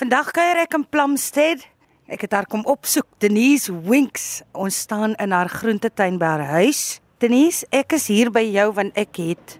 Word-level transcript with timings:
Vandag 0.00 0.30
kuier 0.32 0.62
ek 0.62 0.72
in 0.78 0.84
Plumstead. 0.88 1.60
Ek 2.08 2.22
het 2.24 2.32
haar 2.32 2.46
kom 2.48 2.62
opsoek, 2.64 3.04
Denise 3.20 3.68
Winks. 3.84 4.40
Ons 4.56 4.78
staan 4.86 5.12
in 5.20 5.34
haar 5.36 5.50
groentetuin 5.52 6.16
by 6.16 6.30
haar 6.30 6.44
huis. 6.54 7.02
Denise, 7.20 7.66
ek 7.68 7.92
is 7.98 8.06
hier 8.08 8.30
by 8.32 8.40
jou 8.48 8.64
want 8.78 8.96
ek 8.96 9.20
het 9.20 9.58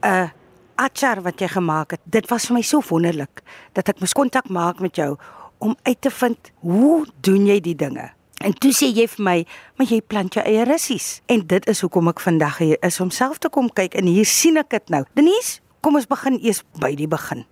'n 0.00 0.32
achar 0.80 1.20
wat 1.20 1.36
jy 1.36 1.48
gemaak 1.52 1.90
het. 1.90 2.00
Dit 2.08 2.30
was 2.30 2.46
vir 2.46 2.54
my 2.54 2.62
so 2.62 2.80
wonderlik 2.80 3.42
dat 3.74 3.88
ek 3.88 4.00
moes 4.00 4.16
kontak 4.16 4.48
maak 4.48 4.80
met 4.80 4.96
jou 4.96 5.18
om 5.58 5.76
uit 5.82 6.00
te 6.00 6.10
vind 6.10 6.38
hoe 6.60 7.06
doen 7.20 7.46
jy 7.46 7.60
die 7.60 7.76
dinge? 7.76 8.10
En 8.40 8.54
toe 8.54 8.72
sê 8.72 8.88
jy 8.88 9.06
vir 9.06 9.24
my, 9.24 9.46
"Maar 9.76 9.86
jy 9.86 10.00
plant 10.00 10.34
jou 10.34 10.46
eie 10.46 10.64
russies." 10.64 11.20
En 11.26 11.46
dit 11.46 11.66
is 11.66 11.80
hoekom 11.80 12.08
ek 12.08 12.20
vandag 12.20 12.58
hier 12.58 12.78
is 12.80 13.00
om 13.00 13.10
self 13.10 13.38
te 13.38 13.50
kom 13.50 13.68
kyk 13.68 13.94
en 13.94 14.06
hier 14.06 14.24
sien 14.24 14.56
ek 14.56 14.70
dit 14.70 14.88
nou. 14.88 15.04
Denise, 15.14 15.60
kom 15.82 15.94
ons 15.94 16.06
begin 16.06 16.40
eers 16.42 16.62
by 16.72 16.94
die 16.94 17.08
begin. 17.08 17.44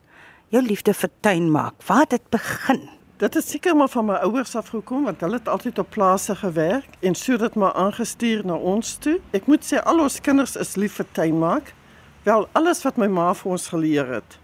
Jou 0.53 0.61
liefde 0.61 0.93
vir 0.93 1.09
tuin 1.25 1.47
maak. 1.49 1.79
Waar 1.89 2.03
het 2.05 2.11
dit 2.11 2.25
begin? 2.29 2.83
Dit 3.17 3.37
is 3.41 3.47
seker 3.49 3.77
maar 3.77 3.89
van 3.89 4.05
my 4.05 4.19
ouers 4.27 4.51
af 4.57 4.67
gekom 4.69 5.07
want 5.09 5.23
hulle 5.25 5.39
het 5.39 5.49
altyd 5.49 5.79
op 5.81 5.89
plase 5.95 6.35
gewerk 6.37 6.99
en 7.01 7.15
so 7.17 7.39
dit 7.41 7.55
maar 7.57 7.73
aangestuur 7.73 8.43
na 8.45 8.59
ons 8.61 8.91
toe. 9.01 9.15
Ek 9.33 9.49
moet 9.49 9.65
sê 9.65 9.81
al 9.81 10.03
ons 10.05 10.19
kinders 10.21 10.59
is 10.61 10.75
lief 10.77 10.99
vir 11.01 11.09
tuin 11.17 11.39
maak. 11.41 11.73
Wel, 12.29 12.45
alles 12.53 12.85
wat 12.85 13.01
my 13.01 13.09
ma 13.09 13.31
vir 13.33 13.55
ons 13.57 13.71
geleer 13.73 14.13
het, 14.19 14.37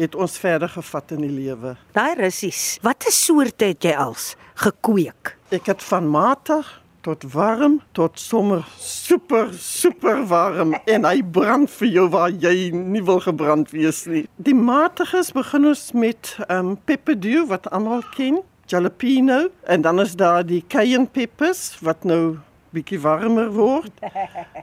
het 0.00 0.18
ons 0.18 0.34
verder 0.42 0.72
gevat 0.74 1.14
in 1.14 1.22
die 1.28 1.30
lewe. 1.30 1.76
Daai 1.94 2.18
russies. 2.18 2.80
Watter 2.82 3.14
soorte 3.14 3.70
het 3.70 3.86
jy 3.86 3.94
als 3.94 4.32
gekweek? 4.66 5.36
Ek 5.54 5.70
het 5.70 5.86
van 5.92 6.10
matig 6.10 6.81
tot 7.02 7.24
warm 7.34 7.80
tot 7.92 8.18
sommer 8.20 8.62
super 8.78 9.50
super 9.58 10.22
warm 10.30 10.74
en 10.86 11.06
hy 11.06 11.18
brand 11.22 11.70
vir 11.80 11.90
jou 11.96 12.06
waar 12.14 12.30
jy 12.30 12.70
nie 12.74 13.02
wil 13.02 13.20
gebrand 13.24 13.72
wees 13.74 14.04
nie. 14.06 14.24
Die 14.38 14.54
matiges 14.54 15.32
begin 15.34 15.66
ons 15.72 15.90
met 15.92 16.36
ehm 16.46 16.72
um, 16.72 16.76
pepperdew 16.86 17.48
wat 17.50 17.66
almal 17.74 18.04
ken, 18.14 18.40
jalapeno 18.70 19.48
en 19.66 19.82
dan 19.82 20.00
is 20.00 20.14
daar 20.16 20.46
die 20.46 20.62
cayenne 20.68 21.10
peppers 21.10 21.72
wat 21.82 22.06
nou 22.06 22.38
bietjie 22.72 23.00
warmer 23.02 23.50
word. 23.52 23.92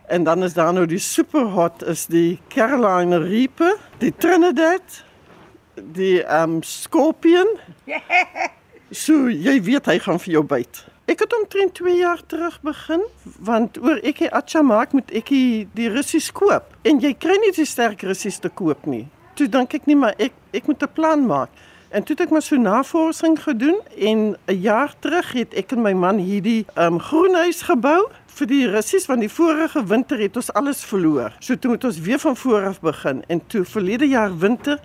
En 0.10 0.24
dan 0.24 0.44
is 0.44 0.56
daar 0.58 0.74
nou 0.74 0.88
die 0.90 0.98
super 0.98 1.52
hot 1.54 1.84
is 1.86 2.08
die 2.10 2.40
Carolina 2.50 3.20
Reaper, 3.22 3.76
die 4.02 4.10
Trinidad, 4.18 5.04
die 5.76 6.24
ehm 6.24 6.58
um, 6.58 6.64
Scorpion. 6.64 7.58
So 8.90 9.30
jy 9.30 9.60
weet 9.62 9.86
hy 9.86 10.00
gaan 10.02 10.18
vir 10.18 10.40
jou 10.40 10.42
byt. 10.50 10.80
Ek 11.10 11.24
het 11.24 11.32
omtrent 11.34 11.74
2 11.74 11.96
jaar 11.98 12.20
terug 12.26 12.60
begin 12.62 13.02
want 13.42 13.78
oor 13.82 13.98
ek 14.06 14.20
die 14.22 14.30
acha 14.30 14.62
maak 14.62 14.92
moet 14.94 15.10
ek 15.18 15.32
die, 15.34 15.66
die 15.74 15.88
russies 15.90 16.28
koop 16.38 16.68
en 16.86 17.00
jy 17.02 17.16
kry 17.18 17.38
nie 17.42 17.50
die 17.56 17.66
sterk 17.66 18.04
russies 18.06 18.38
te 18.44 18.52
koop 18.62 18.86
nie. 18.86 19.08
Toe 19.34 19.48
dink 19.50 19.74
ek 19.74 19.88
nie 19.90 19.98
maar 19.98 20.14
ek 20.22 20.36
ek 20.54 20.68
moet 20.70 20.84
'n 20.86 20.94
plan 20.94 21.26
maak. 21.26 21.50
En 21.90 22.06
toe 22.06 22.14
het 22.14 22.28
ek 22.28 22.36
maar 22.36 22.46
so 22.46 22.62
navorsing 22.62 23.40
gedoen 23.42 23.82
en 23.98 24.38
'n 24.46 24.62
jaar 24.62 24.94
terug 25.00 25.32
het 25.34 25.54
ek 25.54 25.72
en 25.72 25.82
my 25.82 25.94
man 25.94 26.18
hierdie 26.22 26.66
um, 26.78 27.00
groenhuis 27.00 27.66
gebou 27.66 28.06
vir 28.28 28.48
die 28.48 28.68
russies 28.70 29.10
want 29.10 29.26
die 29.26 29.34
vorige 29.34 29.82
winter 29.84 30.20
het 30.20 30.36
ons 30.36 30.54
alles 30.54 30.86
verloor. 30.86 31.34
So 31.40 31.56
toe 31.56 31.72
moet 31.72 31.84
ons 31.84 32.00
weer 32.00 32.20
van 32.20 32.36
voor 32.36 32.66
af 32.66 32.80
begin 32.82 33.24
en 33.28 33.42
toe 33.48 33.66
verlede 33.66 34.06
jaar 34.06 34.38
winter 34.38 34.78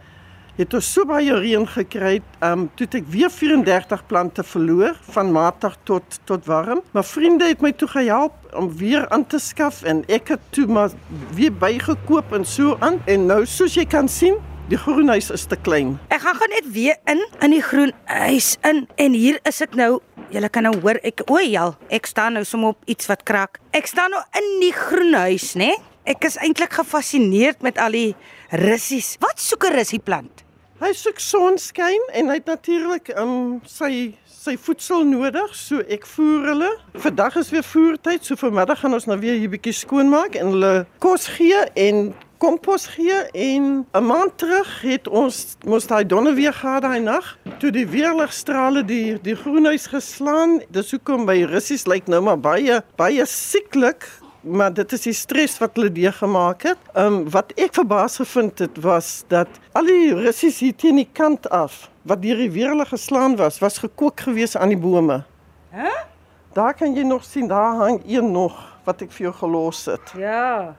het 0.56 0.74
ons 0.74 0.92
so 0.92 1.04
baie 1.08 1.34
reën 1.34 1.66
gekry, 1.66 2.20
ehm 2.38 2.64
um, 2.64 2.68
toe 2.78 2.86
ek 3.00 3.08
weer 3.10 3.30
34 3.32 4.06
plante 4.06 4.44
verloor 4.46 4.96
van 5.16 5.32
matig 5.34 5.76
tot 5.84 6.20
tot 6.24 6.46
warm. 6.46 6.82
Maar 6.92 7.04
vriende 7.04 7.48
het 7.50 7.60
my 7.60 7.72
toe 7.72 7.88
gehelp 7.88 8.34
om 8.54 8.70
weer 8.78 9.08
aan 9.08 9.26
te 9.26 9.38
skaf 9.38 9.82
en 9.82 10.04
ek 10.08 10.34
het 10.36 10.50
toe 10.54 10.66
maar 10.66 10.90
weer 11.34 11.52
bygekoop 11.52 12.32
en 12.32 12.44
so 12.44 12.76
aan 12.80 13.00
en 13.06 13.26
nou 13.26 13.44
soos 13.46 13.74
jy 13.74 13.86
kan 13.86 14.08
sien 14.08 14.38
Die 14.64 14.78
groenhuis 14.80 15.26
is 15.28 15.42
te 15.44 15.58
klein. 15.60 15.98
Ek 16.08 16.22
gaan 16.24 16.38
gou 16.40 16.46
net 16.48 16.68
weer 16.72 16.96
in 17.12 17.18
in 17.44 17.52
die 17.52 17.60
groenhuis 17.60 18.54
in 18.64 18.86
en 18.96 19.12
hier 19.12 19.36
is 19.44 19.60
ek 19.60 19.74
nou. 19.76 19.98
Julle 20.32 20.48
kan 20.48 20.64
nou 20.64 20.72
hoor 20.80 20.96
ek 21.04 21.20
o, 21.28 21.36
ja, 21.36 21.66
ek 21.92 22.08
staan 22.08 22.38
nou 22.38 22.46
sommer 22.48 22.72
op 22.72 22.88
iets 22.88 23.10
wat 23.10 23.26
krak. 23.28 23.60
Ek 23.76 23.90
staan 23.90 24.16
nou 24.16 24.22
in 24.40 24.48
die 24.62 24.72
groenhuis, 24.72 25.52
né? 25.52 25.74
Nee? 25.74 25.82
Ek 26.14 26.24
is 26.24 26.38
eintlik 26.40 26.72
gefassineerd 26.76 27.60
met 27.64 27.76
al 27.80 27.92
die 27.96 28.16
russies. 28.64 29.14
Wat 29.20 29.36
soek 29.40 29.68
'n 29.68 29.76
russie 29.76 30.00
plant? 30.00 30.43
Hy 30.84 30.90
soek 30.92 31.16
sonskyn 31.22 32.02
en 32.12 32.28
hy 32.28 32.34
het 32.36 32.50
natuurlik 32.50 33.06
um 33.16 33.62
sy 33.64 34.18
sy 34.28 34.52
voedsel 34.60 35.06
nodig, 35.08 35.54
so 35.56 35.80
ek 35.88 36.02
voer 36.10 36.50
hulle. 36.50 36.68
Vandag 37.00 37.38
is 37.40 37.48
weer 37.54 37.64
voertyd, 37.64 38.20
so 38.20 38.36
vanmiddag 38.36 38.82
gaan 38.82 38.92
ons 38.92 39.06
nou 39.08 39.16
weer 39.22 39.38
hier 39.40 39.48
bietjie 39.48 39.72
skoonmaak 39.78 40.36
en 40.36 40.50
hulle 40.52 40.72
kos 41.00 41.24
gee 41.38 41.62
en 41.86 42.10
kompos 42.44 42.84
gee 42.92 43.16
en 43.32 43.86
'n 43.96 44.04
maand 44.04 44.36
terug 44.36 44.68
het 44.82 45.08
ons 45.08 45.56
mos 45.64 45.88
daai 45.88 46.04
donder 46.04 46.34
weer 46.34 46.52
gehad 46.52 46.82
daai 46.82 47.00
nag 47.00 47.38
toe 47.60 47.70
die 47.70 47.88
weerligstrale 47.88 48.84
die 48.84 49.16
die 49.22 49.36
groenhuis 49.36 49.86
geslaan. 49.86 50.60
Dis 50.68 50.90
hoekom 50.90 51.24
by 51.24 51.44
russies 51.48 51.86
lyk 51.86 52.06
nou 52.06 52.20
maar 52.20 52.40
baie 52.40 52.82
baie 52.96 53.24
sieklik 53.24 54.04
maar 54.44 54.72
dit 54.74 54.92
is 54.92 55.02
die 55.08 55.16
stres 55.16 55.58
wat 55.58 55.76
hulle 55.76 55.92
deurgemaak 55.92 56.62
het. 56.62 56.78
Ehm 56.92 57.06
um, 57.06 57.30
wat 57.30 57.52
ek 57.56 57.74
verbaas 57.74 58.16
gevind 58.20 58.58
het 58.58 58.80
was 58.84 59.24
dat 59.28 59.48
al 59.72 59.88
die 59.88 60.14
russies 60.14 60.60
hier 60.60 60.76
teen 60.76 60.96
die 61.00 61.08
kant 61.12 61.48
af 61.50 61.88
wat 62.02 62.22
deur 62.22 62.36
die 62.36 62.52
weerlig 62.52 62.88
geslaan 62.88 63.36
was, 63.36 63.58
was 63.58 63.78
gekook 63.78 64.20
gewees 64.20 64.56
aan 64.56 64.68
die 64.68 64.80
bome. 64.80 65.22
Hæ? 65.72 65.80
Huh? 65.80 66.00
Daar 66.54 66.74
kan 66.74 66.94
jy 66.94 67.02
nog 67.02 67.24
sien 67.24 67.48
daar 67.48 67.74
hang 67.74 68.02
een 68.06 68.30
nog 68.32 68.54
wat 68.84 69.00
ek 69.02 69.10
vir 69.12 69.26
jou 69.26 69.34
gelos 69.34 69.86
het. 69.90 70.12
Ja. 70.18 70.76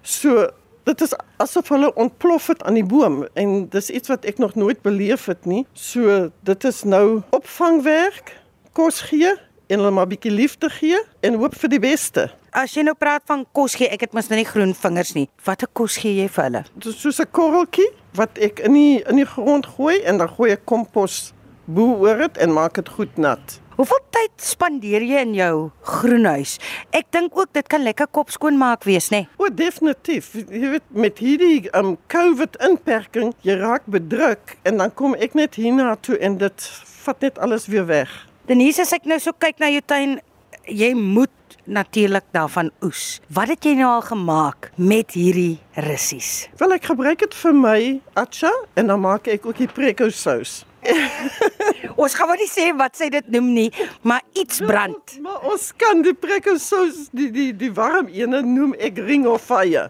So 0.00 0.46
dit 0.88 1.00
is 1.04 1.12
asof 1.42 1.68
hulle 1.68 1.92
ontplof 1.94 2.46
het 2.46 2.62
aan 2.62 2.78
die 2.78 2.86
boom 2.86 3.22
en 3.38 3.68
dis 3.70 3.90
iets 3.90 4.08
wat 4.08 4.24
ek 4.24 4.40
nog 4.42 4.54
nooit 4.54 4.80
beleef 4.82 5.26
het 5.28 5.44
nie. 5.44 5.66
So 5.72 6.30
dit 6.40 6.64
is 6.64 6.82
nou 6.82 7.20
opvangwerk, 7.30 8.32
kos 8.72 9.02
gee 9.10 9.34
en 9.68 9.78
hulle 9.78 9.90
maar 9.90 10.06
'n 10.06 10.14
bietjie 10.14 10.32
liefde 10.32 10.70
gee 10.70 10.98
en 11.20 11.34
hoop 11.34 11.54
vir 11.54 11.68
die 11.68 11.82
beste. 11.82 12.30
As 12.52 12.74
jy 12.76 12.82
nou 12.84 12.92
praat 12.92 13.22
van 13.30 13.46
kos 13.56 13.72
gee, 13.80 13.88
ek 13.88 14.02
het 14.04 14.12
mos 14.12 14.26
nou 14.28 14.36
nie 14.36 14.44
groen 14.44 14.74
vingers 14.76 15.14
nie. 15.16 15.24
Watter 15.46 15.70
kos 15.72 15.94
gee 16.02 16.18
jy 16.18 16.26
vir 16.28 16.44
hulle? 16.44 16.60
Dit 16.74 16.90
is 16.90 16.98
soos 17.00 17.20
'n 17.20 17.30
korreltjie 17.32 17.88
wat 18.12 18.36
ek 18.36 18.60
in 18.60 18.74
die 18.74 19.00
in 19.08 19.16
die 19.16 19.24
grond 19.24 19.64
gooi 19.64 20.02
en 20.04 20.18
dan 20.18 20.28
gooi 20.28 20.52
ek 20.52 20.66
kompos 20.66 21.32
bo 21.64 21.96
oor 22.04 22.18
dit 22.18 22.36
en 22.36 22.52
maak 22.52 22.74
dit 22.74 22.88
goed 22.88 23.16
nat. 23.16 23.60
Hoeveel 23.76 24.04
tyd 24.10 24.32
spandeer 24.36 25.00
jy 25.00 25.22
in 25.24 25.34
jou 25.34 25.70
groenhuis? 25.80 26.58
Ek 26.92 27.06
dink 27.10 27.32
ook 27.32 27.54
dit 27.54 27.66
kan 27.66 27.82
lekker 27.82 28.06
kop 28.06 28.30
skoon 28.30 28.58
maak 28.58 28.84
wees, 28.84 29.08
nê? 29.08 29.24
Nee? 29.24 29.28
O, 29.38 29.48
definitief. 29.48 30.34
Jy 30.34 30.68
weet 30.76 30.88
met 30.90 31.18
hierdie 31.18 31.70
um 31.72 31.96
COVID 32.08 32.60
inperking, 32.68 33.32
jy 33.40 33.56
raak 33.56 33.86
bedruk 33.86 34.58
en 34.64 34.76
dan 34.76 34.92
kom 34.94 35.14
ek 35.14 35.32
net 35.34 35.54
hiernatoe 35.54 36.18
en 36.20 36.36
dit 36.36 36.68
vat 37.04 37.20
net 37.20 37.38
alles 37.38 37.66
weer 37.66 37.86
weg. 37.86 38.28
Denise, 38.46 38.82
as 38.82 38.92
ek 38.92 39.04
nou 39.06 39.18
so 39.18 39.32
kyk 39.32 39.58
na 39.58 39.70
jou 39.70 39.80
tuin, 39.86 40.20
jy 40.66 40.92
moet 40.94 41.30
natuurlik 41.64 42.24
daarvan 42.34 42.70
oes. 42.82 43.20
Wat 43.30 43.48
het 43.52 43.64
jy 43.64 43.76
nou 43.78 43.88
al 43.88 44.04
gemaak 44.06 44.70
met 44.76 45.14
hierdie 45.14 45.60
russies? 45.86 46.48
Wel 46.58 46.76
ek 46.78 46.90
gebruik 46.90 47.22
dit 47.22 47.34
vir 47.42 47.56
my 47.56 47.78
acha 48.18 48.50
en 48.74 48.90
dan 48.90 49.02
maak 49.02 49.30
ek 49.30 49.46
ook 49.46 49.62
die 49.62 49.70
preko 49.70 50.10
sous. 50.10 50.62
ons 52.02 52.14
gaan 52.18 52.32
nie 52.34 52.48
sê 52.50 52.72
wat 52.74 52.96
sy 52.98 53.06
dit 53.14 53.28
noem 53.30 53.52
nie, 53.54 53.68
maar 54.02 54.24
iets 54.34 54.58
brand. 54.66 55.14
Ja, 55.14 55.22
maar 55.28 55.44
ons 55.52 55.68
kan 55.78 56.02
die 56.02 56.14
preko 56.18 56.56
sous 56.58 57.06
die 57.14 57.30
die 57.34 57.50
die 57.54 57.70
warm 57.74 58.10
ene 58.10 58.42
noem 58.42 58.74
ek 58.82 58.98
ring 59.06 59.28
of 59.30 59.46
fire. 59.46 59.86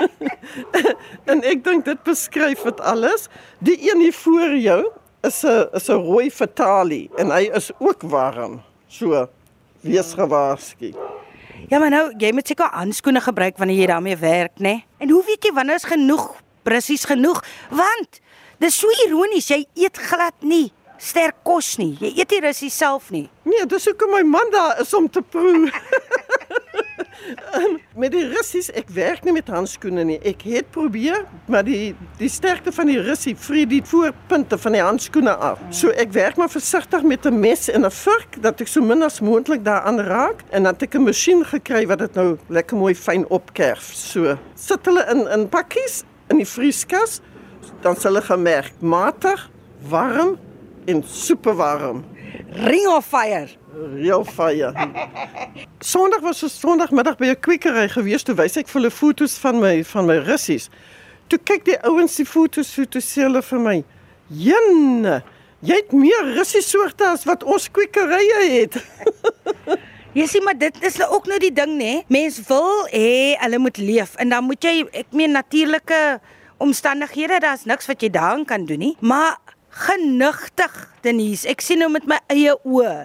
en 1.30 1.44
ek 1.46 1.62
dink 1.66 1.86
dit 1.86 2.02
beskryf 2.06 2.66
dit 2.66 2.82
alles. 2.82 3.28
Die 3.62 3.78
een 3.86 4.02
hier 4.08 4.16
voor 4.24 4.56
jou 4.58 4.80
is 5.22 5.44
'n 5.44 5.68
is 5.78 5.88
'n 5.88 6.02
rooi 6.02 6.30
fatali 6.30 7.08
en 7.18 7.30
hy 7.30 7.50
is 7.54 7.70
ook 7.78 8.02
warm. 8.02 8.62
So 8.88 9.28
wees 9.80 10.12
gewaarsku. 10.16 10.92
Ja, 11.68 11.78
maar 11.78 11.90
nou, 11.90 12.04
jy 12.18 12.32
moet 12.32 12.48
seker 12.48 12.72
handskoene 12.72 13.20
gebruik 13.20 13.58
wanneer 13.60 13.82
jy 13.82 13.86
daarmee 13.86 14.16
werk, 14.16 14.58
né? 14.58 14.68
Nee? 14.68 14.84
En 14.98 15.10
hoe 15.10 15.22
weet 15.26 15.44
jy 15.44 15.52
wanneer 15.54 15.80
is 15.80 15.88
genoeg? 15.88 16.34
Presies 16.62 17.04
genoeg, 17.08 17.40
want 17.70 18.20
dis 18.60 18.76
so 18.76 18.90
ironies, 19.06 19.48
jy 19.48 19.64
eet 19.74 19.98
glad 20.10 20.36
nie 20.44 20.68
sterk 21.00 21.38
kos 21.46 21.74
nie. 21.80 21.94
Jy 22.00 22.12
eet 22.20 22.34
nie 22.34 22.42
russies 22.44 22.76
self 22.76 23.08
nie. 23.14 23.24
Nee, 23.48 23.64
dis 23.68 23.88
hoekom 23.88 24.12
my 24.14 24.22
man 24.28 24.52
daar 24.52 24.80
is 24.82 24.92
om 24.96 25.08
te 25.08 25.22
proe. 25.22 25.70
um, 27.56 27.78
met 27.96 28.12
die 28.12 28.24
russies, 28.28 28.70
ek 28.76 28.90
werk 28.94 29.24
nie 29.24 29.34
met 29.36 29.48
handskoene 29.48 30.04
nie. 30.04 30.18
Ek 30.26 30.42
het 30.48 30.70
probeer, 30.74 31.24
maar 31.50 31.64
die 31.66 31.94
die 32.20 32.28
sterkte 32.28 32.72
van 32.72 32.90
die 32.90 33.00
russie 33.00 33.36
vrie 33.36 33.66
die 33.68 33.82
voorpunte 33.86 34.58
van 34.58 34.76
die 34.76 34.82
handskoene 34.82 35.34
af. 35.34 35.60
So 35.74 35.90
ek 35.90 36.12
werk 36.16 36.36
maar 36.40 36.52
versigtig 36.52 37.02
met 37.02 37.26
'n 37.26 37.40
mes 37.40 37.68
en 37.70 37.84
'n 37.86 37.90
vurk 37.90 38.42
dat 38.42 38.60
ek 38.60 38.68
so 38.68 38.80
min 38.82 39.02
as 39.02 39.20
moontlik 39.20 39.64
daaraan 39.64 40.00
raak 40.00 40.44
en 40.50 40.62
dan 40.62 40.72
het 40.72 40.82
ek 40.82 40.94
'n 40.94 41.04
masjien 41.04 41.44
gekry 41.44 41.86
wat 41.86 41.98
dit 41.98 42.14
nou 42.14 42.38
lekker 42.48 42.76
mooi 42.76 42.94
fyn 42.94 43.24
opkerf. 43.28 43.90
So 43.94 44.38
hulle 44.82 45.04
in 45.10 45.28
in 45.28 45.48
pakkies 45.48 46.04
in 46.28 46.36
die 46.36 46.46
vrieskas, 46.46 47.20
dan 47.82 47.96
sal 47.96 48.14
hulle 48.14 48.22
gemerk 48.22 48.72
matig, 48.80 49.50
warm 49.88 50.38
en 50.90 51.02
super 51.06 51.54
warm. 51.54 52.04
Ring 52.52 52.86
of 52.86 53.06
fire. 53.06 53.48
Real 53.94 54.24
fire. 54.24 54.72
Sondag 55.78 56.20
was 56.20 56.42
ons 56.42 56.58
Sondagmiddag 56.58 57.16
by 57.16 57.30
'n 57.30 57.40
kwekery 57.40 57.88
gewees 57.88 58.22
toe 58.22 58.34
wys 58.34 58.56
ek 58.56 58.68
vir 58.68 58.80
hulle 58.80 58.90
foto's 58.90 59.38
van 59.38 59.60
my 59.60 59.84
van 59.84 60.06
my 60.06 60.18
russies. 60.18 60.68
Toe 61.28 61.38
kyk 61.38 61.64
die 61.64 61.78
ouens 61.86 62.16
die 62.16 62.26
foto's 62.26 62.72
so 62.72 62.84
toe 62.84 63.00
sê 63.00 63.22
hulle 63.22 63.42
vir 63.42 63.60
my: 63.60 63.84
Jenne, 64.28 65.22
jy 65.62 65.74
het 65.74 65.92
meer 65.92 66.34
russie 66.34 66.62
soorte 66.62 67.06
as 67.06 67.24
wat 67.24 67.44
ons 67.44 67.70
kwekerye 67.70 68.60
het. 68.60 68.74
Jy 70.10 70.26
sien 70.26 70.42
maar 70.42 70.58
dit 70.58 70.74
is 70.82 70.96
nou 70.98 71.06
ook 71.14 71.26
nou 71.26 71.38
die 71.38 71.52
ding 71.54 71.76
nê. 71.78 72.02
Mens 72.08 72.40
wil 72.48 72.88
hê 72.90 73.38
hulle 73.38 73.58
moet 73.58 73.78
leef 73.78 74.16
en 74.18 74.28
dan 74.28 74.44
moet 74.44 74.64
jy 74.64 74.82
ek 74.90 75.12
meen 75.14 75.30
natuurlike 75.30 76.18
omstandighede, 76.58 77.38
daar's 77.38 77.62
niks 77.64 77.86
wat 77.86 78.02
jy 78.02 78.10
daaraan 78.10 78.44
kan 78.44 78.66
doen 78.66 78.78
nie. 78.78 78.96
Maar 79.00 79.38
genigtig 79.70 80.86
Denise, 81.04 81.48
ek 81.48 81.62
sien 81.64 81.80
nou 81.80 81.90
met 81.92 82.06
my 82.08 82.18
eie 82.32 82.54
oë. 82.66 82.96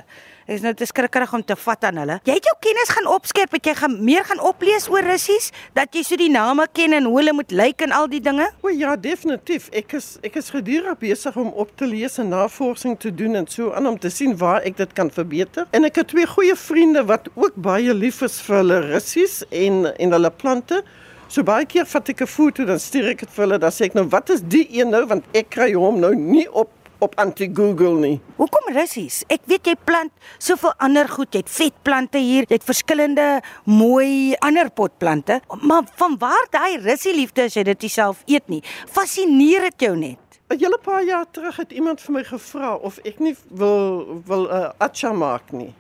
Ek 0.45 0.59
is 0.59 0.61
nou 0.61 0.75
te 0.77 0.85
skrikkerig 0.85 1.31
om 1.33 1.41
te 1.41 1.55
vat 1.57 1.87
aan 1.89 1.97
hulle. 1.97 2.15
Jy 2.27 2.35
het 2.37 2.45
jou 2.45 2.53
kennis 2.61 2.91
gaan 2.93 3.07
opskerp, 3.09 3.55
het 3.57 3.65
jy 3.65 3.73
gaan 3.79 3.95
meer 4.05 4.25
gaan 4.27 4.41
oplees 4.45 4.85
oor 4.93 5.01
russies 5.07 5.47
dat 5.73 5.95
jy 5.97 6.03
so 6.05 6.19
die 6.21 6.29
name 6.29 6.67
ken 6.77 6.93
en 6.93 7.07
hoe 7.09 7.15
hulle 7.17 7.33
moet 7.33 7.55
lyk 7.55 7.81
en 7.81 7.95
al 7.97 8.05
die 8.11 8.21
dinge? 8.21 8.45
O 8.61 8.69
ja, 8.69 8.93
definitief. 8.93 9.71
Ek 9.73 9.95
is 9.97 10.11
ek 10.27 10.37
is 10.37 10.51
gedurig 10.53 10.99
besig 11.01 11.39
om 11.41 11.49
op 11.49 11.71
te 11.79 11.89
lees 11.89 12.19
en 12.21 12.29
navorsing 12.29 12.93
te 13.01 13.09
doen 13.09 13.39
en 13.41 13.49
so 13.49 13.71
aan 13.73 13.89
om 13.89 13.97
te 13.97 14.11
sien 14.13 14.35
waar 14.37 14.61
ek 14.69 14.77
dit 14.83 14.93
kan 14.93 15.09
verbeter. 15.09 15.65
En 15.73 15.89
ek 15.89 15.97
het 16.03 16.13
twee 16.13 16.29
goeie 16.29 16.53
vriende 16.59 17.01
wat 17.09 17.31
ook 17.33 17.57
baie 17.57 17.97
lief 17.97 18.21
is 18.27 18.37
vir 18.45 18.61
hulle 18.61 18.79
russies 18.91 19.41
en 19.49 19.87
en 19.95 20.13
hulle 20.19 20.33
plante. 20.43 20.83
So 21.27 21.43
baie 21.43 21.65
keer 21.65 21.85
vat 21.89 22.09
ek 22.09 22.21
'n 22.21 22.27
foto 22.27 22.65
dan 22.65 22.79
stuur 22.79 23.09
ek 23.09 23.19
dit 23.19 23.29
vir 23.29 23.43
hulle 23.45 23.57
dan 23.59 23.71
sê 23.71 23.85
ek 23.85 23.95
nou 23.95 24.05
wat 24.09 24.29
is 24.29 24.41
die 24.41 24.67
een 24.69 24.89
nou 24.89 25.05
want 25.05 25.23
ek 25.33 25.49
kry 25.49 25.73
hom 25.73 25.99
nou 25.99 26.13
nie 26.15 26.47
op 26.51 26.69
op 26.99 27.15
anti-Google 27.19 27.99
nie. 27.99 28.19
Hoekom 28.37 28.73
russies? 28.73 29.23
Ek 29.27 29.41
weet 29.45 29.67
jy 29.67 29.75
plant 29.85 30.11
soveel 30.37 30.73
ander 30.79 31.09
goed. 31.09 31.33
Jy 31.33 31.43
het 31.43 31.49
vetplante 31.51 32.17
hier, 32.17 32.45
jy 32.47 32.55
het 32.55 32.63
verskillende 32.63 33.41
mooi 33.65 34.35
ander 34.39 34.69
potplante. 34.71 35.41
Maar 35.61 35.83
van 35.99 36.17
waar 36.17 36.47
daai 36.51 36.77
russie 36.77 37.13
liefde 37.15 37.49
as 37.49 37.57
jy 37.57 37.63
dit 37.63 37.89
self 37.91 38.23
eet 38.25 38.47
nie? 38.47 38.61
Fascineer 38.87 39.69
dit 39.69 39.87
jou 39.87 39.95
net? 39.95 40.19
'n 40.49 40.59
Hele 40.59 40.77
paar 40.77 41.03
jaar 41.03 41.25
terug 41.31 41.55
het 41.57 41.71
iemand 41.71 42.01
vir 42.01 42.13
my 42.13 42.23
gevra 42.23 42.75
of 42.75 42.99
ek 43.03 43.19
nie 43.19 43.35
wil 43.49 44.21
wil 44.25 44.45
'n 44.45 44.51
uh, 44.53 44.71
acha 44.77 45.11
maak 45.13 45.51
nie. 45.51 45.73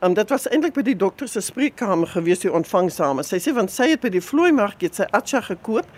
Um, 0.00 0.14
dit 0.14 0.30
was 0.30 0.44
eintlik 0.46 0.76
by 0.76 0.84
die 0.86 0.94
dokter 0.94 1.26
se 1.26 1.40
spreekkamer 1.42 2.06
gewees 2.12 2.44
die 2.44 2.52
ontvangsame. 2.54 3.24
Sy 3.26 3.40
sê 3.42 3.50
want 3.56 3.72
sy 3.74 3.88
het 3.90 4.04
by 4.04 4.12
die 4.14 4.22
vloeimark 4.22 4.84
het 4.86 5.00
sy 5.00 5.08
acha 5.16 5.40
gekoop 5.42 5.88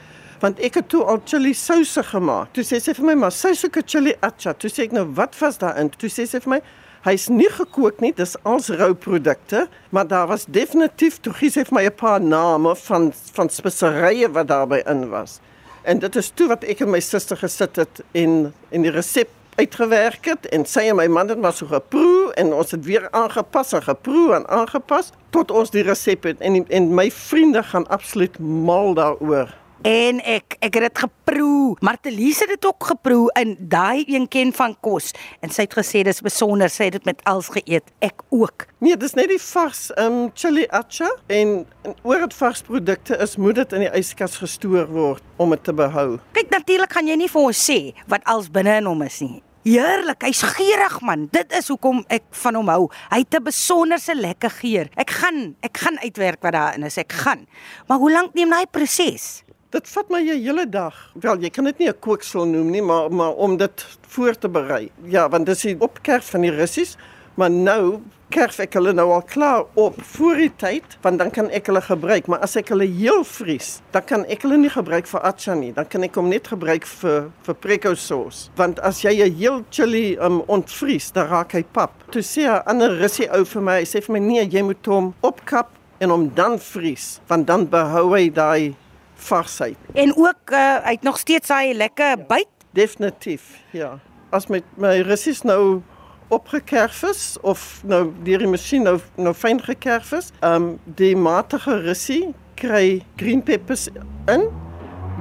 want 0.41 0.61
ek 0.65 0.79
het 0.79 0.87
toe 0.89 1.03
al 1.05 1.19
chili 1.29 1.51
souse 1.53 2.01
gemaak. 2.09 2.55
Toe 2.57 2.65
sê 2.65 2.79
sy 2.81 2.95
vir 2.97 3.11
my 3.11 3.15
maar 3.21 3.35
sy 3.37 3.51
soek 3.53 3.77
'n 3.77 3.85
chili 3.85 4.15
acha. 4.25 4.55
Toe 4.57 4.71
sê 4.71 4.87
ek 4.89 4.93
nou 4.97 5.05
wat 5.05 5.37
was 5.41 5.59
daarin? 5.61 5.91
Toe 5.91 6.09
sê 6.09 6.25
sy 6.25 6.41
vir 6.41 6.49
my 6.49 6.61
hy's 7.05 7.29
nie 7.29 7.49
gekook 7.49 8.01
nie, 8.01 8.13
dis 8.13 8.37
als 8.45 8.71
rou 8.71 8.95
produkte, 8.95 9.69
maar 9.91 10.09
daar 10.09 10.29
was 10.29 10.47
definitief 10.47 11.21
toe 11.21 11.33
gee 11.35 11.51
sy 11.51 11.65
vir 11.65 11.75
my 11.75 11.85
'n 11.85 11.93
paar 11.93 12.21
name 12.21 12.75
van 12.77 13.13
van 13.35 13.49
speserye 13.51 14.33
wat 14.33 14.49
daarbey 14.49 14.83
in 14.87 15.11
was. 15.11 15.41
En 15.85 15.99
dit 15.99 16.17
is 16.17 16.31
toe 16.31 16.49
wat 16.49 16.65
ek 16.65 16.81
en 16.81 16.91
my 16.91 17.01
suster 17.01 17.37
gesit 17.37 17.77
het 17.77 18.01
en 18.13 18.55
en 18.71 18.83
die 18.83 18.91
resep 18.91 19.29
uitgewerk 19.61 20.25
het 20.25 20.49
en 20.55 20.65
sy 20.69 20.87
en 20.91 20.99
my 21.01 21.07
man 21.13 21.29
het 21.33 21.41
maar 21.41 21.57
so 21.57 21.69
geproe 21.71 22.33
en 22.41 22.55
ons 22.57 22.73
het 22.73 22.85
weer 22.89 23.09
aangepas 23.17 23.75
en 23.77 23.85
geproe 23.85 24.35
en 24.39 24.49
aangepas 24.49 25.13
tot 25.35 25.53
ons 25.53 25.73
die 25.75 25.85
resep 25.87 26.29
het 26.29 26.41
en 26.45 26.63
en 26.69 26.93
my 26.95 27.11
vriende 27.15 27.63
gaan 27.73 27.89
absoluut 27.89 28.39
mal 28.39 28.95
daaroor. 28.95 29.53
En 29.81 30.19
ek 30.29 30.59
ek 30.61 30.75
het 30.77 30.83
dit 30.83 30.99
geproe. 30.99 31.77
Martelise 31.81 32.45
het 32.45 32.53
dit 32.53 32.67
ook 32.67 32.85
geproe 32.91 33.31
en 33.33 33.57
daai 33.59 34.05
een 34.07 34.29
ken 34.29 34.53
van 34.53 34.77
kos 34.81 35.15
en 35.41 35.49
sy 35.49 35.65
het 35.65 35.77
gesê 35.79 36.03
dis 36.05 36.21
besonder, 36.21 36.69
sy 36.69 36.91
het 36.91 36.99
dit 36.99 37.09
met 37.09 37.23
als 37.25 37.49
geëet. 37.55 37.89
Ek 38.05 38.21
ook. 38.29 38.67
Nee, 38.85 38.97
dis 39.01 39.17
net 39.17 39.31
die 39.33 39.41
vars 39.41 39.89
um 39.97 40.29
chili 40.35 40.67
acha 40.69 41.09
en, 41.33 41.63
en 41.89 41.97
oor 42.05 42.27
dit 42.27 42.37
vars 42.43 42.63
produkte 42.69 43.17
is 43.25 43.37
moet 43.41 43.63
dit 43.63 43.79
in 43.79 43.87
die 43.87 43.93
yskas 44.03 44.37
gestoor 44.43 44.91
word 44.93 45.25
om 45.41 45.57
dit 45.57 45.65
te 45.65 45.73
behou. 45.73 46.19
Kyk 46.37 46.53
natuurlik 46.53 46.93
gaan 46.93 47.09
jy 47.09 47.17
nie 47.17 47.33
vir 47.33 47.49
ons 47.49 47.69
sê 47.71 47.81
wat 48.13 48.27
als 48.29 48.53
binne 48.53 48.83
in 48.83 48.91
hom 48.91 49.09
is 49.09 49.23
nie. 49.25 49.41
Heerlik, 49.61 50.23
hy's 50.25 50.41
geurig 50.57 50.95
man. 51.05 51.27
Dit 51.35 51.53
is 51.53 51.67
hoekom 51.69 51.99
ek 52.09 52.25
van 52.43 52.57
hom 52.57 52.71
hou. 52.73 52.87
Hy 53.13 53.19
het 53.21 53.35
'n 53.37 53.45
besonderse 53.45 54.15
lekker 54.15 54.51
geur. 54.51 54.89
Ek 54.97 55.11
gaan 55.11 55.55
ek 55.61 55.77
gaan 55.77 55.99
uitwerk 55.99 56.43
wat 56.43 56.53
daarin 56.53 56.85
is. 56.85 56.97
Ek 56.97 57.13
gaan. 57.13 57.47
Maar 57.87 57.99
hoe 57.99 58.11
lank 58.11 58.35
neem 58.35 58.49
daai 58.49 58.67
proses? 58.67 59.43
Dit 59.71 59.87
vat 59.89 60.09
my 60.09 60.21
'n 60.21 60.43
hele 60.43 60.67
dag. 60.67 61.13
Wel, 61.15 61.41
jy 61.43 61.51
kan 61.51 61.65
dit 61.65 61.79
nie 61.79 61.89
'n 61.89 61.99
kooksel 62.01 62.47
noem 62.47 62.71
nie, 62.71 62.83
maar 62.83 63.13
maar 63.13 63.33
om 63.37 63.57
dit 63.57 63.87
voor 64.09 64.39
te 64.39 64.49
berei. 64.49 64.91
Ja, 65.05 65.29
want 65.29 65.47
dis 65.47 65.61
die 65.61 65.77
opkerf 65.79 66.31
van 66.31 66.41
die 66.41 66.51
russies, 66.51 66.97
maar 67.41 67.51
nou 67.51 68.01
kerf 68.31 68.61
ek 68.63 68.77
hulle 68.79 68.93
nou 68.95 69.09
al 69.11 69.25
klaar 69.27 69.65
op 69.81 69.97
voor 70.15 70.39
die 70.39 70.51
tyd, 70.61 70.97
want 71.03 71.19
dan 71.19 71.33
kan 71.35 71.49
ek 71.55 71.67
hulle 71.71 71.81
gebruik, 71.83 72.29
maar 72.31 72.43
as 72.47 72.55
ek 72.61 72.71
hulle 72.71 72.87
heel 72.87 73.25
vries, 73.27 73.73
dan 73.95 74.05
kan 74.07 74.27
ek 74.31 74.45
hulle 74.47 74.59
nie 74.61 74.71
gebruik 74.71 75.09
vir 75.11 75.25
acha 75.27 75.57
nie. 75.59 75.73
Dan 75.75 75.89
kan 75.91 76.07
ek 76.07 76.19
hom 76.21 76.31
net 76.31 76.51
gebruik 76.53 76.87
vir 77.01 77.31
vir 77.47 77.59
preko 77.65 77.95
sos. 77.99 78.45
Want 78.61 78.79
as 78.87 79.03
jy 79.03 79.17
'n 79.27 79.35
heel 79.41 79.65
chili 79.71 80.17
um, 80.21 80.43
ontvries, 80.47 81.11
dan 81.13 81.27
raak 81.27 81.57
hy 81.59 81.65
pap. 81.65 81.93
Toe 82.13 82.23
sê 82.23 82.47
'n 82.47 82.63
ander 82.67 82.99
russie 83.01 83.29
ou 83.35 83.45
vir 83.45 83.63
my, 83.63 83.77
hy 83.81 83.87
sê 83.87 84.05
vir 84.05 84.13
my 84.13 84.21
nee, 84.21 84.45
jy 84.47 84.63
moet 84.63 84.87
hom 84.87 85.15
opkap 85.23 85.71
en 86.01 86.11
hom 86.11 86.31
dan 86.35 86.59
vries, 86.59 87.21
want 87.29 87.47
dan 87.47 87.67
behou 87.67 88.15
hy 88.15 88.31
daai 88.31 88.75
varsheid. 89.17 89.77
En 89.95 90.15
ook 90.17 90.53
uh, 90.53 90.79
hy 90.85 90.93
het 90.93 91.03
nog 91.03 91.19
steeds 91.19 91.49
daai 91.49 91.75
lekker 91.75 92.27
byt. 92.29 92.49
Definitief, 92.73 93.59
ja. 93.73 93.99
As 94.31 94.47
met 94.47 94.65
my 94.77 95.01
russies 95.03 95.43
nou 95.43 95.83
opgekerf 96.31 97.03
is 97.03 97.37
of 97.43 97.83
nou 97.85 98.05
deur 98.25 98.45
die 98.45 98.51
masjien 98.51 98.87
nou 98.87 98.99
nou 99.17 99.35
fyn 99.35 99.61
gekerf 99.63 100.13
is, 100.17 100.31
ehm 100.41 100.55
um, 100.55 100.69
die 101.01 101.17
matige 101.17 101.81
russie 101.85 102.35
kry 102.61 103.01
green 103.21 103.43
peppers 103.43 103.89
in. 104.31 104.47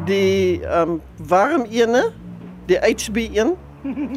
Die 0.05 0.61
ehm 0.63 0.97
um, 0.97 1.01
warm 1.29 1.65
ene, 1.69 2.09
die 2.69 2.79
HB1 2.79 3.55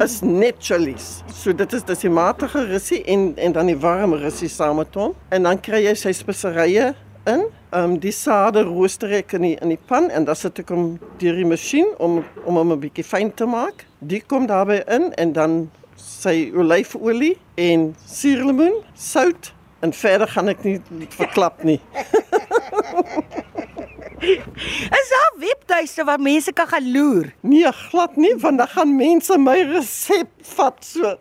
is 0.03 0.19
net 0.21 0.59
chilies. 0.59 1.23
So 1.31 1.53
dit 1.55 1.73
is 1.73 1.85
dis 1.87 2.05
die 2.05 2.11
matige 2.11 2.65
russie 2.67 3.01
en 3.03 3.33
en 3.37 3.55
dan 3.55 3.71
die 3.71 3.79
warm 3.79 4.13
russie 4.13 4.51
saam 4.51 4.81
met 4.81 4.95
hom 4.95 5.15
en 5.31 5.49
dan 5.49 5.61
kry 5.61 5.83
jy 5.87 5.95
sy 5.99 6.13
speserye 6.15 6.93
in. 7.25 7.45
Ehm 7.73 7.83
um, 7.83 7.99
die 7.99 8.13
sade 8.13 8.65
rooster 8.67 9.11
ek 9.19 9.33
in 9.39 9.47
die 9.47 9.55
in 9.61 9.73
die 9.73 9.79
pan 9.91 10.09
en 10.11 10.27
dan 10.29 10.37
sit 10.37 10.59
ek 10.59 10.73
hom 10.73 10.97
deur 11.21 11.39
die 11.39 11.47
masjien 11.47 11.89
om 11.97 12.21
om 12.43 12.59
hom 12.59 12.75
'n 12.75 12.83
bietjie 12.83 13.07
fyn 13.07 13.31
te 13.33 13.45
maak. 13.45 13.85
Die 13.99 14.21
kom 14.21 14.47
daarbey 14.47 14.83
in 14.87 15.13
en 15.13 15.33
dan 15.33 15.71
sy 15.99 16.51
olyfolie 16.55 17.35
en 17.59 17.91
suurlemoen, 18.07 18.79
sout 18.95 19.53
en 19.83 19.93
verder 19.93 20.29
gaan 20.31 20.51
ek 20.53 20.63
nie 20.63 20.79
verklap 21.17 21.63
nie. 21.67 21.79
Is 24.23 25.09
daar 25.11 25.33
webtuiste 25.41 26.03
waar 26.07 26.19
mense 26.19 26.53
kan 26.55 26.67
gaan 26.67 26.91
loer? 26.91 27.33
Nee, 27.41 27.71
glad 27.89 28.15
nie, 28.15 28.35
want 28.39 28.57
dan 28.57 28.67
gaan 28.67 28.95
mense 28.95 29.37
my 29.37 29.57
resep 29.73 30.29
vat 30.55 30.79
so. 30.85 31.17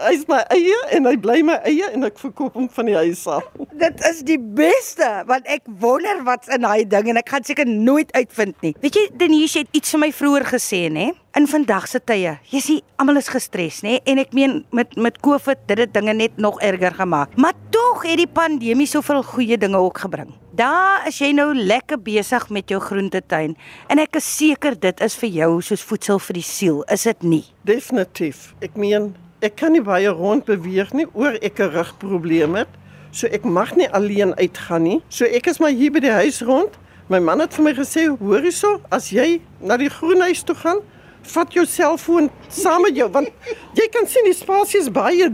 Hy's 0.00 0.22
my 0.30 0.38
eie 0.54 0.76
en 0.96 1.04
hy 1.04 1.12
bly 1.20 1.42
my 1.44 1.58
eie 1.68 1.90
en 1.92 2.06
ek 2.08 2.16
verkoop 2.22 2.54
hom 2.56 2.70
van 2.72 2.88
die 2.88 2.96
huis 2.96 3.26
af. 3.28 3.44
Dit 3.80 4.00
is 4.08 4.22
die 4.24 4.38
beste 4.40 5.08
want 5.28 5.48
ek 5.50 5.66
wonder 5.82 6.22
wat's 6.24 6.48
in 6.48 6.64
daai 6.64 6.86
ding 6.88 7.10
en 7.12 7.20
ek 7.20 7.28
gaan 7.34 7.44
seker 7.44 7.68
nooit 7.68 8.08
uitvind 8.16 8.56
nie. 8.64 8.72
Weet 8.80 8.96
jy 8.96 9.04
Denise 9.20 9.60
het 9.60 9.76
iets 9.76 9.92
vir 9.92 10.02
my 10.06 10.08
vroeër 10.16 10.46
gesê 10.54 10.86
nê? 10.92 11.10
In 11.36 11.44
vandag 11.46 11.84
se 11.86 12.00
tye, 12.00 12.32
jy 12.50 12.62
sien 12.64 12.80
almal 12.98 13.20
is 13.20 13.28
gestres 13.30 13.82
nê 13.84 13.98
en 14.08 14.24
ek 14.24 14.32
meen 14.36 14.62
met 14.72 14.96
met 14.96 15.20
Covid 15.20 15.68
dit 15.68 15.84
het 15.84 15.92
dinge 15.92 16.16
net 16.16 16.40
nog 16.40 16.62
erger 16.64 16.96
gemaak. 16.96 17.36
Maar 17.36 17.56
tog 17.74 18.06
het 18.08 18.22
die 18.22 18.30
pandemie 18.40 18.88
soveel 18.88 19.20
goeie 19.34 19.60
dinge 19.60 19.78
ook 19.84 20.00
gebring. 20.06 20.32
Daar 20.56 21.04
is 21.12 21.20
jy 21.20 21.34
nou 21.36 21.52
lekker 21.54 22.00
besig 22.00 22.48
met 22.48 22.72
jou 22.72 22.80
groentetuin 22.80 23.52
en 23.92 24.00
ek 24.00 24.16
is 24.16 24.36
seker 24.38 24.80
dit 24.80 25.04
is 25.04 25.20
vir 25.20 25.36
jou 25.44 25.56
soos 25.60 25.84
voedsel 25.84 26.22
vir 26.30 26.40
die 26.40 26.50
siel, 26.56 26.86
is 26.88 27.04
dit 27.04 27.26
nie? 27.36 27.44
Definitief. 27.68 28.54
Ek 28.64 28.80
meen 28.80 29.12
ek 29.40 29.56
kan 29.56 29.72
nie 29.72 29.82
baie 29.84 30.08
rond 30.12 30.44
beweeg 30.44 30.92
nie 30.92 31.06
oor 31.12 31.38
ek 31.40 31.60
'n 31.60 31.72
rugprobleem 31.72 32.54
het. 32.54 32.68
So 33.12 33.26
ek 33.26 33.44
mag 33.44 33.74
nie 33.76 33.88
alleen 33.88 34.34
uitgaan 34.36 34.82
nie. 34.82 35.02
So 35.08 35.24
ek 35.24 35.46
is 35.46 35.58
maar 35.58 35.70
hier 35.70 35.90
by 35.90 36.00
die 36.00 36.10
huis 36.10 36.42
rond. 36.42 36.78
My 37.08 37.18
man 37.18 37.40
het 37.40 37.54
vir 37.54 37.64
my 37.64 37.74
gesê, 37.74 38.06
hoor 38.06 38.40
hierso, 38.40 38.80
as 38.90 39.10
jy 39.10 39.40
na 39.60 39.76
die 39.76 39.90
groenhuis 39.90 40.42
toe 40.42 40.54
gaan, 40.54 40.78
vat 41.22 41.52
jou 41.52 41.66
selfoon 41.66 42.30
saam 42.48 42.82
met 42.82 42.96
jou 42.96 43.08
want 43.08 43.28
jy 43.74 43.88
kan 43.92 44.06
sien 44.06 44.24
die 44.24 44.34
spasie 44.34 44.80
is 44.80 44.88
baie 44.88 45.30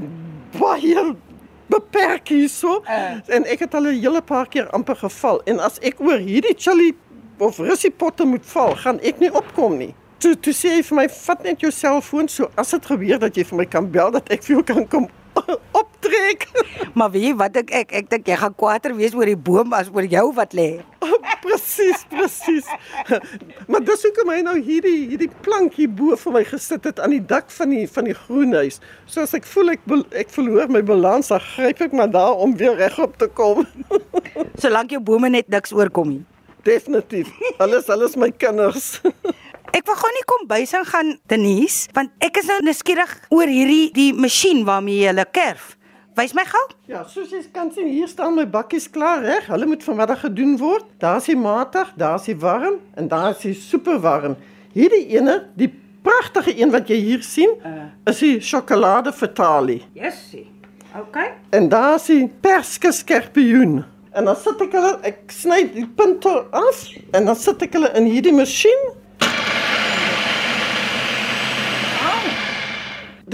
baie 0.59 1.15
beperk 1.69 2.29
hierso. 2.29 2.83
Uh. 2.89 3.21
En 3.29 3.45
ek 3.45 3.67
het 3.67 3.75
al 3.75 3.87
'n 3.87 4.01
hele 4.01 4.23
paar 4.23 4.47
keer 4.47 4.71
amper 4.71 4.97
geval 4.97 5.43
en 5.45 5.61
as 5.61 5.79
ek 5.83 6.01
oor 6.01 6.19
hierdie 6.19 6.57
chili 6.57 6.95
of 7.39 7.59
russie 7.59 7.91
potte 7.91 8.25
moet 8.25 8.47
val, 8.47 8.75
gaan 8.75 9.01
ek 9.01 9.21
nie 9.21 9.31
opkom 9.33 9.77
nie. 9.77 9.95
Toe 10.19 10.33
toe 10.41 10.53
sê 10.57 10.79
hy 10.79 10.83
vir 10.89 10.97
my, 10.97 11.07
vat 11.13 11.43
net 11.45 11.61
jou 11.61 11.71
selfoon 11.75 12.29
so 12.33 12.49
as 12.57 12.71
dit 12.73 12.87
gebeur 12.89 13.19
dat 13.21 13.37
jy 13.37 13.45
vir 13.51 13.59
my 13.61 13.67
kan 13.69 13.89
bel 13.93 14.15
dat 14.15 14.31
ek 14.33 14.47
vir 14.47 14.57
jou 14.57 14.65
kan 14.65 14.87
kom 14.89 15.09
optrek. 15.81 16.49
Maar 16.97 17.11
wie 17.13 17.35
wat 17.37 17.57
ek 17.61 17.73
ek 17.77 17.91
ek 18.01 18.07
dink 18.13 18.29
jy 18.31 18.37
gaan 18.41 18.55
kwaader 18.57 18.95
wees 18.97 19.13
oor 19.17 19.29
die 19.29 19.37
boom 19.37 19.75
as 19.77 19.91
oor 19.93 20.07
jou 20.09 20.31
wat 20.37 20.55
lê. 20.57 20.81
presies, 21.45 22.05
presies. 22.09 22.69
maar 23.71 23.85
dis 23.85 24.05
hoekom 24.09 24.33
hy 24.33 24.39
nou 24.47 24.55
hierdie 24.57 25.07
hierdie 25.11 25.31
plank 25.45 25.77
hier 25.77 25.93
bo 25.93 26.17
vir 26.17 26.35
my 26.39 26.43
gesit 26.49 26.89
het 26.89 27.03
aan 27.03 27.13
die 27.13 27.23
dak 27.33 27.53
van 27.53 27.75
die 27.75 27.85
van 27.91 28.09
die 28.09 28.17
groenhuis. 28.17 28.81
So 29.05 29.27
as 29.27 29.37
ek 29.37 29.45
voel 29.53 29.75
ek 29.77 29.85
ek 30.17 30.33
verloor 30.33 30.73
my 30.73 30.81
balans, 30.81 31.29
dan 31.33 31.45
gryp 31.53 31.85
ek 31.89 31.97
maar 31.97 32.09
daar 32.13 32.41
om 32.41 32.57
weer 32.57 32.79
regop 32.81 33.21
te 33.21 33.29
kom. 33.29 33.67
Solank 34.63 34.97
jou 34.97 35.03
bome 35.05 35.31
net 35.37 35.53
niks 35.53 35.77
oorkom 35.77 36.17
nie. 36.17 36.25
Definitief. 36.67 37.29
Alles 37.63 37.93
alles 37.93 38.17
my 38.17 38.33
kinders. 38.33 38.97
Ek 39.75 39.87
wil 39.87 39.97
gou 39.99 40.11
nie 40.15 40.27
kom 40.31 40.45
bys 40.51 40.75
en 40.77 40.85
gaan 40.87 41.15
Denise, 41.31 41.89
want 41.97 42.13
ek 42.23 42.39
is 42.43 42.47
nou 42.51 42.59
nuuskierig 42.67 43.15
oor 43.35 43.51
hierdie 43.51 43.89
die 43.97 44.13
masjien 44.15 44.63
waarmee 44.67 45.01
jy 45.01 45.11
hulle 45.11 45.27
kerf. 45.35 45.73
Wys 46.17 46.33
my 46.37 46.47
gou. 46.49 46.63
Ja, 46.89 47.03
soos 47.05 47.33
jy 47.35 47.43
kan 47.53 47.69
sien, 47.75 47.91
hier 47.93 48.09
staan 48.09 48.39
my 48.39 48.47
bakkies 48.49 48.87
klaar 48.93 49.21
reg. 49.25 49.51
Hulle 49.53 49.67
moet 49.69 49.83
vanmiddag 49.85 50.23
gedoen 50.25 50.55
word. 50.61 50.87
Daar's 51.03 51.27
die 51.29 51.37
matig, 51.37 51.91
daar's 52.01 52.29
die 52.31 52.37
warm 52.41 52.79
en 52.97 53.11
daar's 53.11 53.43
die 53.45 53.53
super 53.59 53.99
warm. 54.01 54.39
Hierdie 54.73 55.03
ene, 55.17 55.43
die 55.61 55.69
pragtige 56.07 56.55
een 56.57 56.73
wat 56.73 56.89
jy 56.89 57.01
hier 57.03 57.25
sien, 57.27 57.53
uh. 57.67 57.89
is 58.09 58.23
die 58.23 58.37
sjokolade 58.41 59.13
fatalie. 59.13 59.83
Jessie. 59.97 60.47
Okay. 60.97 61.35
En 61.53 61.69
daar's 61.69 62.09
die 62.09 62.25
perske 62.41 62.93
skorpioen. 62.97 63.83
En 64.17 64.25
dan 64.25 64.37
sit 64.41 64.63
ek 64.65 64.77
hulle, 64.79 64.95
ek 65.05 65.35
sny 65.35 65.67
die 65.75 65.85
punte 65.99 66.33
af 66.57 66.87
en 67.13 67.29
dan 67.29 67.37
sit 67.37 67.61
ek 67.67 67.77
hulle 67.77 67.91
in 67.99 68.09
hierdie 68.09 68.33
masjien. 68.33 68.95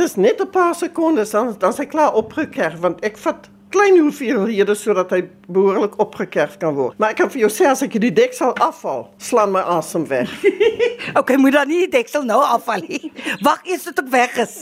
Dis 0.03 0.17
net 0.17 0.41
'n 0.41 0.51
paar 0.51 0.75
sekondes 0.75 1.31
dan 1.31 1.55
dan 1.59 1.73
sy 1.73 1.85
klaar 1.87 2.15
opgekerf 2.19 2.81
want 2.83 3.05
ek 3.07 3.19
vat 3.23 3.47
klein 3.71 3.99
hoeveelhede 3.99 4.75
sodat 4.75 5.11
hy 5.15 5.21
behoorlik 5.47 5.95
opgekerf 6.03 6.57
kan 6.59 6.75
word. 6.75 6.99
Maar 6.99 7.11
ek 7.15 7.17
kan 7.17 7.31
vir 7.31 7.41
jou 7.45 7.51
sê 7.51 7.69
as 7.71 7.83
ek 7.87 8.01
die 8.03 8.11
deksel 8.11 8.51
afval, 8.59 9.05
slaan 9.17 9.53
my 9.55 9.61
asem 9.61 10.07
weg. 10.11 10.31
okay, 11.19 11.37
moet 11.37 11.55
dan 11.55 11.71
nie 11.71 11.85
die 11.85 11.93
deksel 11.95 12.27
nou 12.27 12.41
afval 12.43 12.83
nie. 12.83 13.13
Wag 13.47 13.63
eers 13.63 13.87
tot 13.87 14.03
ek 14.03 14.09
weg 14.11 14.39
is. 14.43 14.57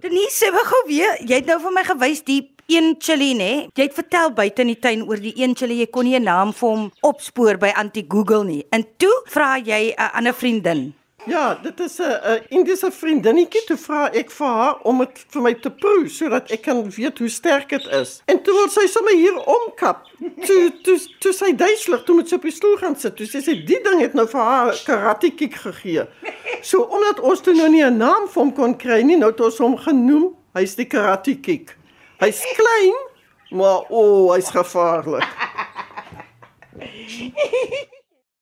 Denise, 0.00 0.36
sê 0.38 0.52
gou 0.54 0.82
weer, 0.86 1.18
jy 1.26 1.40
het 1.40 1.50
nou 1.50 1.58
vir 1.64 1.74
my 1.74 1.82
gewys 1.82 2.22
die 2.22 2.44
een 2.70 2.94
chili 3.02 3.32
nê. 3.34 3.66
Jy 3.74 3.88
het 3.88 3.96
vertel 3.96 4.30
buite 4.30 4.62
in 4.62 4.70
die 4.70 4.78
tuin 4.78 5.02
oor 5.02 5.18
die 5.18 5.34
een 5.34 5.58
chili, 5.58 5.80
jy 5.82 5.90
kon 5.90 6.06
nie 6.06 6.14
'n 6.14 6.22
naam 6.30 6.54
vir 6.54 6.68
hom 6.68 6.92
opspoor 7.02 7.58
by 7.58 7.74
anti 7.74 8.06
Google 8.06 8.44
nie. 8.44 8.62
En 8.70 8.86
toe 8.98 9.16
vra 9.26 9.58
jy 9.58 9.94
'n 9.98 10.10
ander 10.14 10.34
vriendin. 10.34 10.94
Ja, 11.26 11.58
dit 11.62 11.80
is 11.80 11.98
'n 11.98 12.02
'n 12.02 12.42
Indiese 12.48 12.90
vriendinnetjie 12.92 13.64
toe 13.64 13.76
vra 13.76 14.10
ek 14.12 14.30
vir 14.30 14.46
haar 14.46 14.78
om 14.82 14.98
dit 14.98 15.24
vir 15.28 15.42
my 15.42 15.54
te 15.54 15.70
proe 15.70 16.08
sodat 16.08 16.50
ek 16.50 16.62
kan 16.62 16.90
weet 16.90 17.18
hoe 17.18 17.28
sterk 17.28 17.68
dit 17.68 17.86
is. 17.86 18.22
En 18.24 18.42
toe 18.42 18.54
wil 18.54 18.68
sy 18.68 18.86
sommer 18.86 19.12
hier 19.12 19.36
omkap. 19.44 20.06
Toe 20.46 20.72
toe 20.82 20.98
toe 21.18 21.32
sy 21.32 21.52
duiselig 21.52 22.02
toe 22.04 22.16
met 22.16 22.28
sy 22.28 22.34
op 22.34 22.42
die 22.42 22.50
stoel 22.50 22.76
gaan 22.76 22.96
sit. 22.96 23.16
Toe 23.16 23.26
sê 23.26 23.42
sy 23.42 23.64
die 23.66 23.82
ding 23.82 24.00
het 24.00 24.14
nou 24.14 24.26
vir 24.28 24.40
haar 24.40 24.82
karate 24.84 25.30
kick 25.30 25.54
gegee. 25.54 26.06
So 26.62 26.82
omdat 26.82 27.20
ons 27.20 27.40
toe 27.40 27.54
nou 27.54 27.68
nie 27.68 27.84
'n 27.84 27.96
naam 27.96 28.28
vir 28.28 28.42
hom 28.42 28.52
kon 28.52 28.76
kry 28.76 29.02
nie, 29.02 29.16
nou 29.16 29.30
het 29.30 29.40
ons 29.40 29.58
hom 29.58 29.76
genoem. 29.76 30.34
Hy's 30.54 30.74
die 30.74 30.86
karate 30.86 31.40
kick. 31.40 31.76
Hy's 32.20 32.40
klein, 32.56 32.94
maar 33.50 33.82
o, 33.90 34.28
oh, 34.28 34.34
hy's 34.34 34.50
gevaarlik. 34.50 35.26